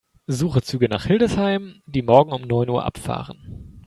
Suche 0.27 0.63
Züge 0.63 0.89
nach 0.89 1.05
Hildesheim, 1.05 1.83
die 1.85 2.01
morgen 2.01 2.31
um 2.31 2.41
neun 2.41 2.69
Uhr 2.69 2.83
abfahren. 2.83 3.77